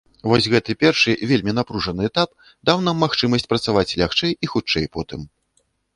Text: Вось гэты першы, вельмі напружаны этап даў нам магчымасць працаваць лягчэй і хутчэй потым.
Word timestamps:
Вось 0.29 0.45
гэты 0.53 0.71
першы, 0.83 1.11
вельмі 1.31 1.53
напружаны 1.59 2.01
этап 2.11 2.29
даў 2.69 2.77
нам 2.87 2.95
магчымасць 3.05 3.49
працаваць 3.53 3.87
лягчэй 4.03 4.35
і 4.43 4.51
хутчэй 4.55 4.85
потым. 4.99 5.21